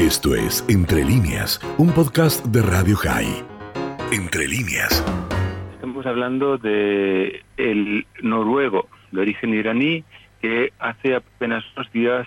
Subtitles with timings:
[0.00, 3.44] Esto es Entre líneas, un podcast de Radio High.
[4.10, 5.04] Entre líneas.
[5.74, 10.02] Estamos hablando de el noruego de origen iraní
[10.40, 12.26] que hace apenas unos días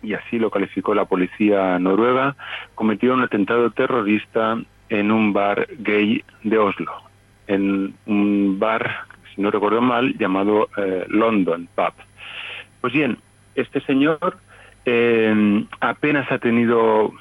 [0.00, 2.36] y así lo calificó la policía noruega,
[2.76, 4.56] cometió un atentado terrorista
[4.88, 6.92] en un bar gay de Oslo,
[7.48, 11.94] en un bar, si no recuerdo mal, llamado eh, London Pub.
[12.80, 13.18] Pues bien,
[13.56, 14.38] este señor
[14.86, 17.12] eh, apenas ha tenido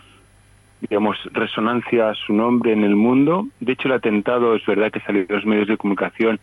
[0.81, 3.47] digamos, resonancia su nombre en el mundo.
[3.59, 6.39] De hecho, el atentado es verdad que salió en los medios de comunicación,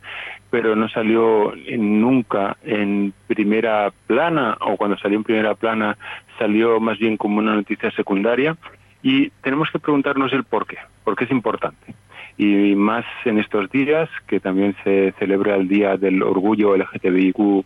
[0.51, 5.97] pero no salió nunca en primera plana, o cuando salió en primera plana
[6.39, 8.57] salió más bien como una noticia secundaria.
[9.03, 11.95] Y tenemos que preguntarnos el por qué, por qué es importante.
[12.39, 17.65] Y más en estos días, que también se celebra el Día del Orgullo LGTBIQ+,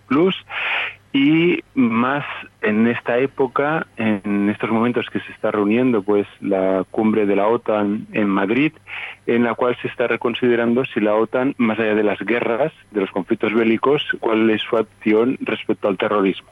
[1.12, 2.24] y más
[2.66, 7.46] en esta época, en estos momentos que se está reuniendo pues la cumbre de la
[7.46, 8.72] OTAN en Madrid,
[9.26, 13.02] en la cual se está reconsiderando si la OTAN, más allá de las guerras, de
[13.02, 16.48] los conflictos bélicos, cuál es su acción respecto al terrorismo.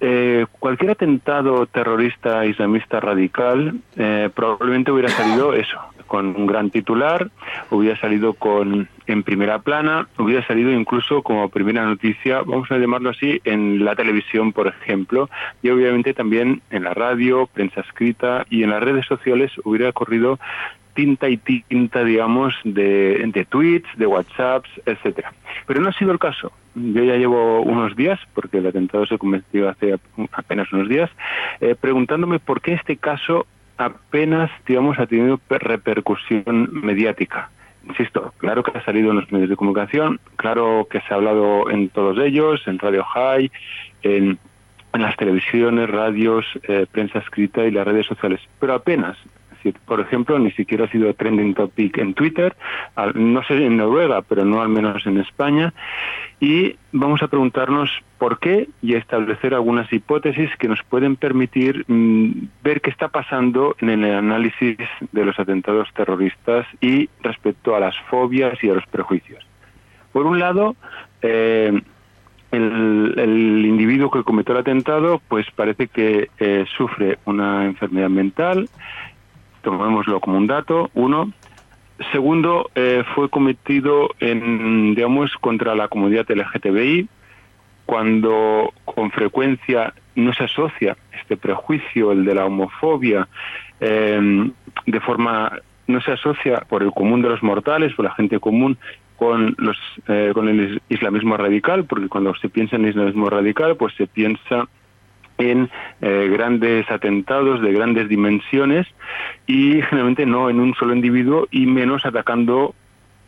[0.00, 7.30] Eh, cualquier atentado terrorista islamista radical eh, probablemente hubiera salido eso, con un gran titular,
[7.70, 13.10] hubiera salido con en primera plana, hubiera salido incluso como primera noticia, vamos a llamarlo
[13.10, 15.28] así, en la televisión, por ejemplo,
[15.62, 20.38] y obviamente también en la radio, prensa escrita y en las redes sociales hubiera corrido
[20.94, 25.32] tinta y tinta, digamos, de, de tweets, de WhatsApps, etcétera.
[25.66, 26.50] Pero no ha sido el caso.
[26.74, 29.96] Yo ya llevo unos días, porque el atentado se cometió hace
[30.32, 31.10] apenas unos días,
[31.60, 33.46] eh, preguntándome por qué este caso
[33.76, 37.50] apenas, digamos, ha tenido repercusión mediática.
[37.88, 41.70] Insisto, claro que ha salido en los medios de comunicación, claro que se ha hablado
[41.70, 43.50] en todos ellos, en Radio High,
[44.02, 44.38] en,
[44.92, 49.18] las televisiones, radios, eh, prensa escrita y las redes sociales, pero apenas
[49.72, 52.56] por ejemplo, ni siquiera ha sido trending topic en Twitter,
[53.14, 55.72] no sé en Noruega, pero no al menos en España.
[56.40, 62.48] Y vamos a preguntarnos por qué y establecer algunas hipótesis que nos pueden permitir mm,
[62.62, 64.76] ver qué está pasando en el análisis
[65.12, 69.46] de los atentados terroristas y respecto a las fobias y a los prejuicios.
[70.12, 70.76] Por un lado,
[71.22, 71.80] eh,
[72.52, 78.68] el, individuo que cometió el atentado, pues parece que eh, sufre una enfermedad mental
[79.66, 81.32] tomémoslo como un dato, uno.
[82.12, 87.08] Segundo, eh, fue cometido en, digamos, contra la comunidad LGTBI,
[87.84, 93.26] cuando con frecuencia no se asocia este prejuicio, el de la homofobia,
[93.80, 94.50] eh,
[94.86, 98.78] de forma, no se asocia por el común de los mortales, por la gente común,
[99.16, 103.94] con, los, eh, con el islamismo radical, porque cuando se piensa en islamismo radical, pues
[103.96, 104.68] se piensa
[105.38, 105.70] en
[106.00, 108.86] eh, grandes atentados de grandes dimensiones
[109.46, 112.74] y generalmente no en un solo individuo y menos atacando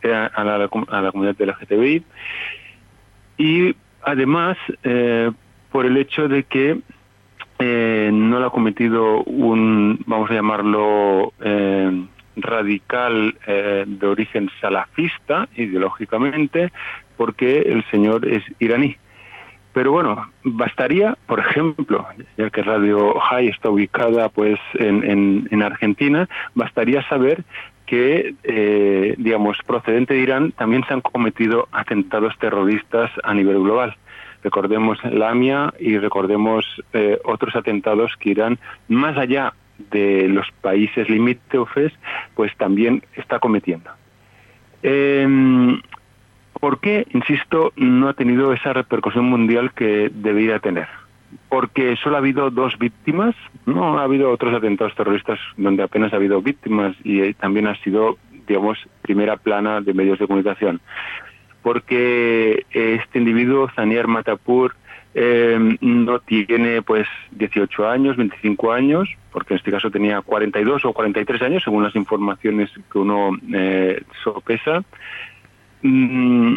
[0.01, 0.57] eh, a, la, a,
[1.01, 2.03] la, comunidad de la LGTBI.
[3.37, 5.31] Y además, eh,
[5.71, 6.79] por el hecho de que
[7.61, 11.33] no lo ha cometido un, vamos a llamarlo,
[12.37, 16.71] radical de origen salafista, ideológicamente,
[17.17, 18.95] porque el señor es iraní.
[19.73, 22.07] Pero bueno, bastaría, por ejemplo,
[22.37, 27.43] ya que Radio High está ubicada pues en, en, Argentina, bastaría saber
[27.85, 33.95] que, eh, digamos, procedente de Irán, también se han cometido atentados terroristas a nivel global.
[34.43, 39.53] Recordemos la AMIA y recordemos eh, otros atentados que Irán, más allá
[39.91, 41.93] de los países limítrofes,
[42.35, 43.91] pues también está cometiendo.
[44.81, 45.79] Eh,
[46.59, 50.87] ¿Por qué, insisto, no ha tenido esa repercusión mundial que debería tener?
[51.47, 56.17] Porque solo ha habido dos víctimas, no ha habido otros atentados terroristas donde apenas ha
[56.17, 60.81] habido víctimas y eh, también ha sido, digamos, primera plana de medios de comunicación.
[61.61, 64.75] Porque este individuo, Zanier Matapur,
[65.13, 70.93] eh, no tiene pues 18 años, 25 años, porque en este caso tenía 42 o
[70.93, 74.83] 43 años, según las informaciones que uno eh, sopesa.
[75.81, 76.55] Mm,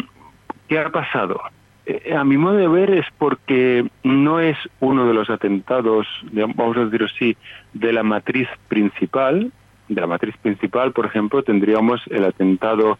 [0.67, 1.41] ¿Qué ha pasado?
[1.85, 6.77] Eh, a mi modo de ver es porque no es uno de los atentados, vamos
[6.77, 7.37] a decir así,
[7.73, 9.51] de la matriz principal.
[9.89, 12.97] De la matriz principal, por ejemplo, tendríamos el atentado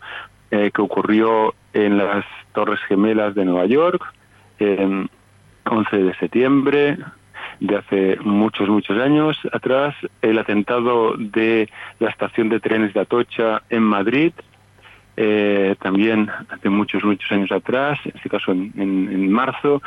[0.52, 4.04] eh, que ocurrió en las Torres Gemelas de Nueva York,
[4.60, 5.10] el
[5.66, 6.98] 11 de septiembre
[7.60, 11.70] de hace muchos, muchos años atrás, el atentado de
[12.00, 14.34] la estación de trenes de Atocha en Madrid,
[15.16, 19.82] eh, también hace muchos, muchos años atrás, en este caso en, en, marzo,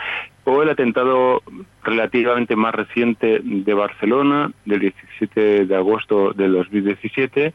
[0.44, 1.43] o el atentado
[1.82, 7.52] relativamente más reciente de Barcelona, del 17 de agosto del 2017,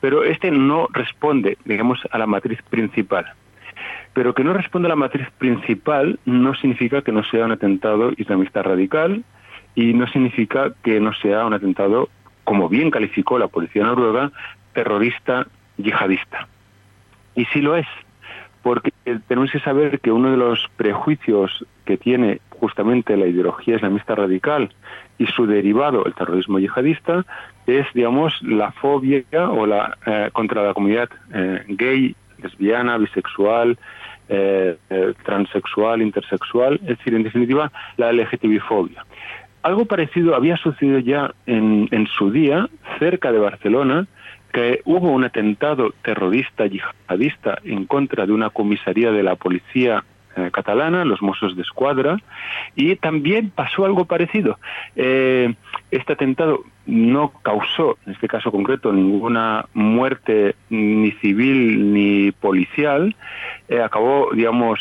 [0.00, 3.26] pero este no responde, digamos, a la matriz principal.
[4.12, 8.12] Pero que no responde a la matriz principal no significa que no sea un atentado
[8.16, 9.24] islamista radical
[9.74, 12.08] y no significa que no sea un atentado,
[12.44, 14.30] como bien calificó la policía noruega,
[14.72, 16.46] terrorista yihadista.
[17.34, 17.86] Y sí lo es,
[18.62, 18.92] porque
[19.28, 24.70] tenemos que saber que uno de los prejuicios que tiene justamente la ideología islamista radical
[25.18, 27.26] y su derivado, el terrorismo yihadista,
[27.66, 33.78] es, digamos, la fobia o la eh, contra la comunidad eh, gay, lesbiana, bisexual,
[34.28, 34.76] eh,
[35.24, 39.04] transexual, intersexual, es decir, en definitiva, la LGTB-fobia.
[39.62, 44.06] Algo parecido había sucedido ya en, en su día, cerca de Barcelona,
[44.54, 50.04] que hubo un atentado terrorista yihadista en contra de una comisaría de la policía
[50.36, 52.18] eh, catalana, los Mossos de Escuadra,
[52.76, 54.60] y también pasó algo parecido.
[54.94, 55.54] Eh,
[55.90, 63.16] este atentado no causó, en este caso concreto, ninguna muerte ni civil ni policial,
[63.68, 64.78] eh, acabó, digamos,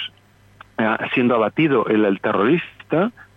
[1.13, 2.67] siendo abatido el terrorista,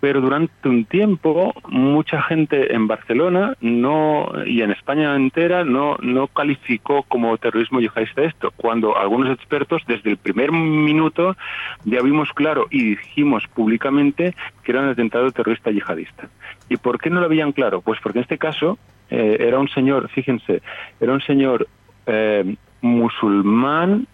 [0.01, 6.29] pero durante un tiempo mucha gente en Barcelona no y en España entera no no
[6.29, 11.37] calificó como terrorismo yihadista esto, cuando algunos expertos desde el primer minuto
[11.85, 16.29] ya vimos claro y dijimos públicamente que era un atentado terrorista yihadista.
[16.69, 17.81] ¿Y por qué no lo veían claro?
[17.81, 18.79] Pues porque en este caso
[19.11, 20.63] eh, era un señor, fíjense,
[21.01, 21.69] era un señor
[22.07, 24.07] eh, musulmán,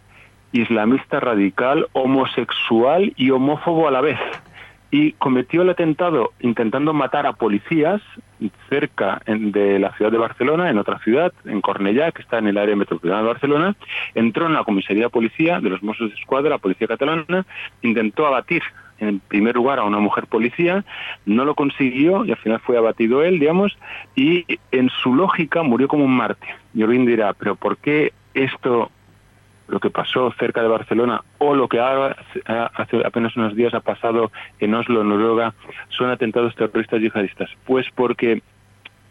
[0.53, 4.19] islamista radical, homosexual y homófobo a la vez
[4.93, 8.03] y cometió el atentado intentando matar a policías
[8.69, 12.59] cerca de la ciudad de Barcelona, en otra ciudad, en Cornellá, que está en el
[12.59, 13.77] área metropolitana de Barcelona,
[14.15, 17.47] entró en la comisaría de policía de los Mossos de Escuadra, la policía catalana,
[17.81, 18.63] intentó abatir
[18.99, 20.85] en primer lugar a una mujer policía,
[21.25, 23.77] no lo consiguió y al final fue abatido él, digamos,
[24.15, 26.55] y en su lógica murió como un mártir.
[26.75, 28.91] Y alguien dirá, pero ¿por qué esto
[29.73, 34.31] lo que pasó cerca de Barcelona o lo que hace apenas unos días ha pasado
[34.61, 35.55] en Oslo, Noruega,
[35.89, 37.49] son atentados terroristas yihadistas?
[37.65, 38.43] Pues porque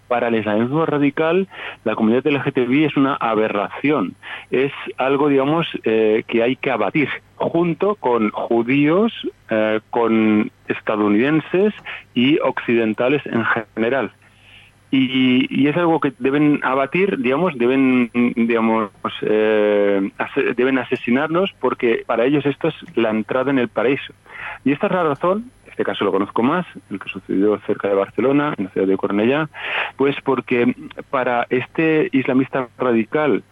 [0.08, 1.48] para el islamismo radical
[1.84, 4.14] la comunidad LGTBI es una aberración,
[4.52, 9.14] es algo, digamos, eh, que hay que abatir, junto con judíos,
[9.50, 11.74] eh, con estadounidenses
[12.14, 14.12] y occidentales en general
[14.92, 18.92] y, es algo que deben abatir, digamos, deben, digamos,
[19.22, 20.12] eh,
[20.58, 24.14] deben asesinarnos porque para ellos esto es la entrada en el paraíso.
[24.66, 27.96] Y esta es la razón, este caso lo conozco más, el que sucedió cerca de
[27.96, 29.50] Barcelona, en la ciudad de Cornellá,
[29.96, 30.76] pues porque
[31.10, 33.44] para este islamista radical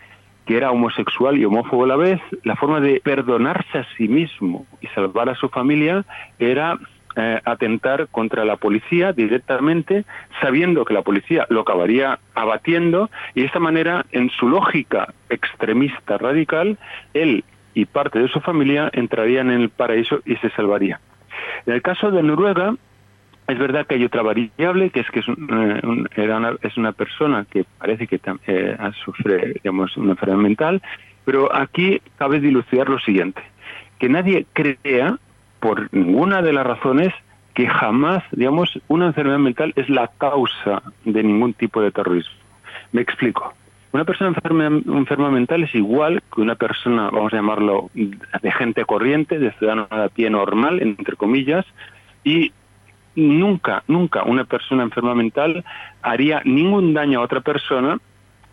[0.46, 4.66] que era homosexual y homófobo a la vez, la forma de perdonarse a sí mismo
[4.82, 6.04] y salvar a su familia
[6.40, 6.80] era
[7.16, 10.06] eh, atentar contra la policía directamente,
[10.42, 16.18] sabiendo que la policía lo acabaría abatiendo y de esta manera, en su lógica extremista
[16.18, 16.78] radical,
[17.14, 21.00] él y parte de su familia entrarían en el paraíso y se salvaría.
[21.66, 22.76] En el caso de Noruega,
[23.48, 27.46] es verdad que hay otra variable, que es que es, eh, una, es una persona
[27.50, 30.82] que parece que eh, sufre digamos, una enfermedad mental,
[31.26, 33.42] pero aquí cabe dilucidar lo siguiente,
[33.98, 35.18] que nadie crea
[35.60, 37.14] por ninguna de las razones
[37.54, 42.36] que jamás, digamos, una enfermedad mental es la causa de ningún tipo de terrorismo.
[42.92, 43.54] Me explico.
[43.92, 48.86] Una persona enferma, enferma mental es igual que una persona, vamos a llamarlo, de gente
[48.86, 51.66] corriente, de ciudadano de pie normal, entre comillas,
[52.24, 52.52] y
[53.16, 55.66] nunca, nunca una persona enferma mental
[56.02, 58.00] haría ningún daño a otra persona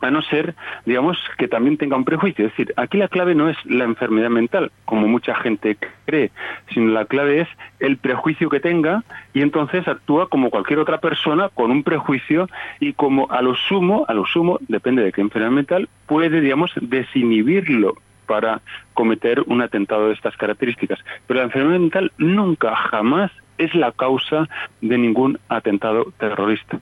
[0.01, 2.47] a no ser, digamos, que también tenga un prejuicio.
[2.47, 6.31] Es decir, aquí la clave no es la enfermedad mental, como mucha gente cree,
[6.73, 7.49] sino la clave es
[7.81, 12.49] el prejuicio que tenga y entonces actúa como cualquier otra persona con un prejuicio
[12.81, 16.73] y como a lo sumo, a lo sumo, depende de qué enfermedad mental, puede, digamos,
[16.81, 17.95] desinhibirlo
[18.27, 18.61] para
[18.95, 20.99] cometer un atentado de estas características.
[21.27, 24.49] Pero la enfermedad mental nunca, jamás es la causa
[24.81, 26.81] de ningún atentado terrorista.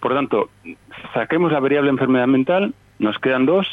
[0.00, 0.50] Por tanto,
[1.12, 3.66] saquemos la variable enfermedad mental, nos quedan dos,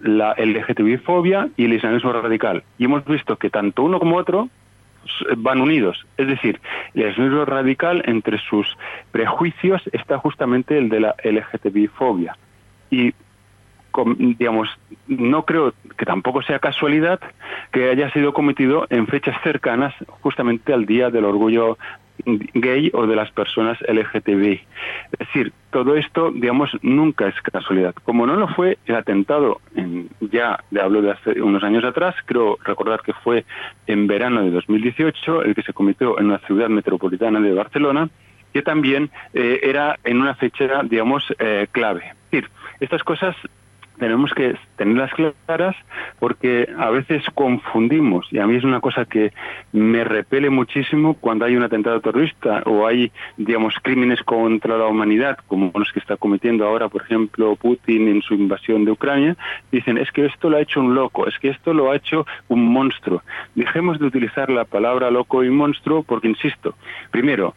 [0.00, 2.64] la LGTBI-fobia y el islamismo radical.
[2.78, 4.48] Y hemos visto que tanto uno como otro
[5.36, 6.06] van unidos.
[6.16, 6.60] Es decir,
[6.94, 8.66] el islamismo radical, entre sus
[9.10, 12.36] prejuicios, está justamente el de la LGTBI-fobia.
[12.90, 13.14] Y,
[14.38, 14.68] digamos,
[15.06, 17.20] no creo que tampoco sea casualidad
[17.72, 21.76] que haya sido cometido en fechas cercanas justamente al Día del Orgullo
[22.24, 24.60] gay o de las personas LGTBI.
[25.12, 27.94] Es decir, todo esto, digamos, nunca es casualidad.
[28.04, 32.14] Como no lo fue el atentado, en, ya le hablo de hace unos años atrás,
[32.26, 33.44] creo recordar que fue
[33.86, 38.08] en verano de 2018, el que se cometió en una ciudad metropolitana de Barcelona,
[38.52, 42.04] que también eh, era en una fecha, digamos, eh, clave.
[42.04, 43.34] Es decir, estas cosas
[44.02, 45.76] tenemos que tenerlas claras
[46.18, 49.32] porque a veces confundimos y a mí es una cosa que
[49.72, 55.38] me repele muchísimo cuando hay un atentado terrorista o hay digamos crímenes contra la humanidad
[55.46, 59.36] como los que está cometiendo ahora por ejemplo Putin en su invasión de Ucrania
[59.70, 62.26] dicen es que esto lo ha hecho un loco es que esto lo ha hecho
[62.48, 63.22] un monstruo
[63.54, 66.74] dejemos de utilizar la palabra loco y monstruo porque insisto
[67.12, 67.54] primero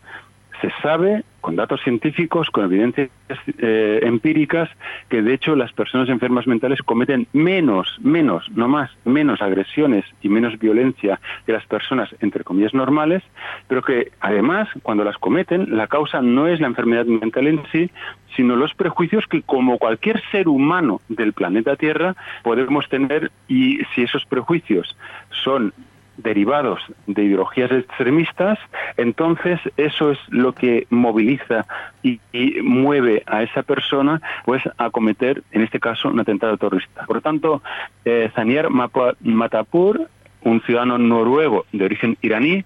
[0.61, 3.11] se sabe con datos científicos, con evidencias
[3.59, 4.67] eh, empíricas,
[5.09, 10.29] que de hecho las personas enfermas mentales cometen menos, menos, no más, menos agresiones y
[10.29, 13.21] menos violencia que las personas, entre comillas, normales,
[13.67, 17.91] pero que además, cuando las cometen, la causa no es la enfermedad mental en sí,
[18.35, 24.01] sino los prejuicios que como cualquier ser humano del planeta Tierra podemos tener y si
[24.01, 24.97] esos prejuicios
[25.43, 25.73] son
[26.17, 28.59] derivados de ideologías extremistas,
[28.97, 31.65] entonces eso es lo que moviliza
[32.03, 32.19] y,
[32.63, 37.05] mueve a esa persona pues a cometer, en este caso, un atentado terrorista.
[37.05, 37.61] Por lo tanto,
[38.03, 40.09] eh, Zaniar Matapur,
[40.41, 42.63] un ciudadano noruego de origen iraní,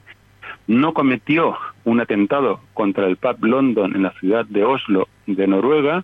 [0.67, 6.03] no cometió un atentado contra el pub London en la ciudad de Oslo, de Noruega,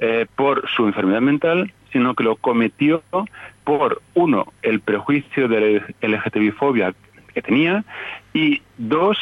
[0.00, 3.02] eh, por su enfermedad mental, sino que lo cometió
[3.64, 6.94] por, uno, el prejuicio de LGTBI-fobia
[7.34, 7.84] que tenía,
[8.34, 9.18] y dos,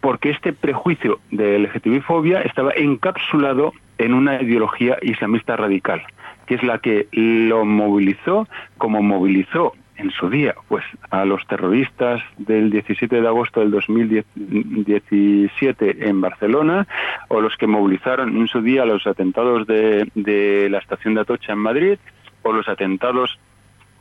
[0.00, 6.02] porque este prejuicio de LGTBI-fobia estaba encapsulado en una ideología islamista radical,
[6.46, 12.20] que es la que lo movilizó como movilizó en su día pues a los terroristas
[12.38, 16.86] del 17 de agosto del 2017 en Barcelona
[17.28, 21.52] o los que movilizaron en su día los atentados de, de la estación de Atocha
[21.52, 21.98] en Madrid
[22.42, 23.38] o los atentados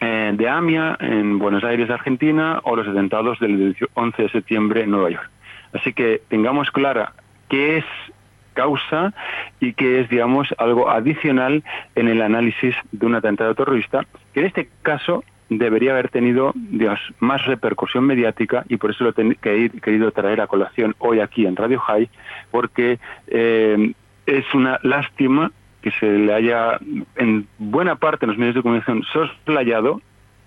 [0.01, 4.91] eh, de AMIA en Buenos Aires, Argentina, o los atentados del 11 de septiembre en
[4.91, 5.29] Nueva York.
[5.73, 7.13] Así que tengamos clara
[7.49, 7.85] qué es
[8.53, 9.13] causa
[9.59, 11.63] y qué es, digamos, algo adicional
[11.95, 16.53] en el análisis de un atentado terrorista, que en este caso debería haber tenido
[17.19, 21.55] más repercusión mediática y por eso lo he querido traer a colación hoy aquí en
[21.55, 22.09] Radio High,
[22.51, 23.93] porque eh,
[24.25, 25.51] es una lástima
[25.81, 26.77] que se le haya,
[27.15, 30.01] en buena parte en los medios de comunicación, soslayado,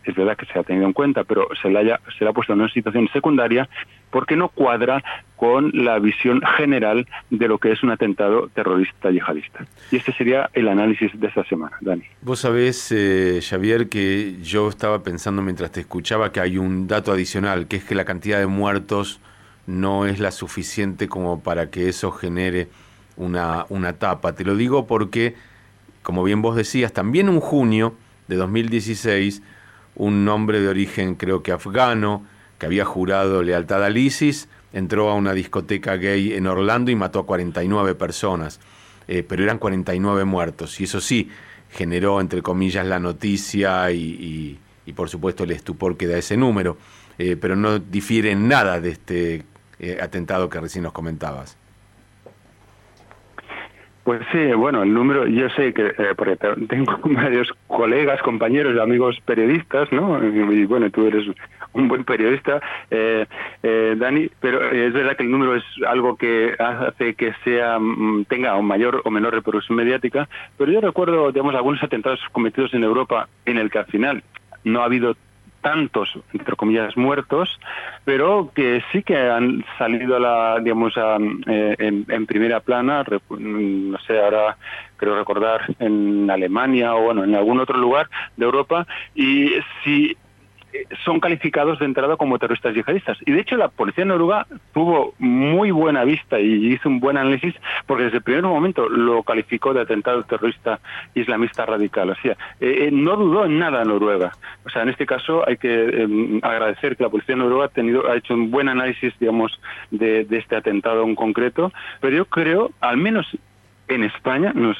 [0.05, 2.33] es verdad que se ha tenido en cuenta, pero se le, haya, se le ha
[2.33, 3.69] puesto en una situación secundaria
[4.11, 5.03] porque no cuadra
[5.37, 9.65] con la visión general de lo que es un atentado terrorista yihadista.
[9.91, 12.05] Y este sería el análisis de esta semana, Dani.
[12.21, 17.11] Vos sabés, eh, Xavier, que yo estaba pensando mientras te escuchaba que hay un dato
[17.11, 19.21] adicional, que es que la cantidad de muertos
[19.67, 22.69] no es la suficiente como para que eso genere
[23.17, 24.35] una, una tapa.
[24.35, 25.35] Te lo digo porque,
[26.03, 27.95] como bien vos decías, también en junio
[28.29, 29.43] de 2016,
[29.95, 32.25] un hombre de origen creo que afgano,
[32.59, 37.21] que había jurado lealtad al ISIS, entró a una discoteca gay en Orlando y mató
[37.21, 38.61] a 49 personas,
[39.09, 40.81] eh, pero eran 49 muertos.
[40.81, 41.31] Y eso sí,
[41.71, 44.59] generó, entre comillas, la noticia y,
[44.95, 46.77] por supuesto el estupor que da ese número,
[47.19, 49.45] eh, pero no difiere en nada de este
[49.79, 51.57] eh, atentado que recién nos comentabas.
[54.05, 56.37] Pues sí, bueno, el número, yo sé que, eh, porque
[56.69, 60.19] tengo varios colegas, compañeros, amigos periodistas, ¿no?
[60.25, 61.25] Y, bueno, tú eres
[61.73, 63.27] un buen periodista, eh,
[63.63, 68.25] eh, Dani, pero es verdad que el número es algo que hace que sea mm,
[68.25, 70.29] tenga un mayor o menor reproducción mediática,
[70.59, 74.25] pero yo recuerdo, digamos, algunos atentados cometidos en Europa en el que al final
[74.65, 75.17] no ha habido
[75.63, 77.59] tantos, entre comillas, muertos,
[78.05, 80.95] pero que sí que han salido a la, digamos,
[81.47, 83.05] eh, en, primera plana,
[83.39, 84.57] no sé, ahora
[84.97, 89.53] creo recordar en Alemania o bueno, en algún otro lugar de Europa, y
[89.83, 90.17] si
[91.05, 93.19] son calificados de entrada como terroristas yihadistas.
[93.27, 97.55] Y de hecho la policía noruega tuvo muy buena vista y hizo un buen análisis
[97.87, 100.81] porque desde el primer momento lo calificó de atentado terrorista
[101.15, 102.11] islamista radical.
[102.11, 104.33] O sea, eh, eh, no dudó en nada Noruega.
[104.65, 108.09] O sea, en este caso hay que em, agradecer que la policía noruega ha, tenido,
[108.09, 109.61] ha hecho un buen análisis, digamos,
[109.91, 111.73] de, este atentado en concreto.
[112.01, 113.27] Pero yo creo, al menos
[113.89, 114.75] en España, no,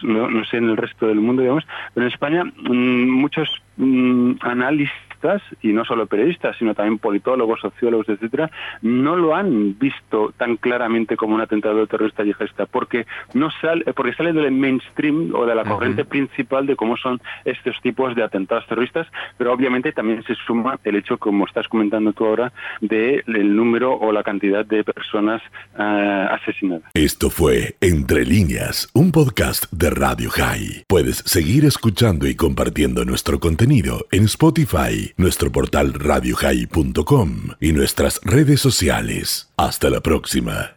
[0.45, 5.43] sé en el resto del mundo, digamos, pero en España mm, muchos mm, análisis periodistas,
[5.63, 8.51] y no solo periodistas, sino también politólogos, sociólogos, etcétera,
[8.83, 14.15] no lo han visto tan claramente como un atentado terrorista yihadista, porque no sale, porque
[14.15, 18.67] sale del mainstream o de la corriente principal de cómo son estos tipos de atentados
[18.67, 19.07] terroristas,
[19.39, 24.13] pero obviamente también se suma el hecho, como estás comentando tú ahora, del número o
[24.13, 25.43] la cantidad de personas
[25.79, 26.91] uh, asesinadas.
[26.95, 30.85] Esto fue Entre líneas, un podcast de Radio High.
[30.89, 38.61] Puedes seguir escuchando y compartiendo nuestro contenido en Spotify, nuestro portal radiohigh.com y nuestras redes
[38.61, 39.51] sociales.
[39.57, 40.77] Hasta la próxima.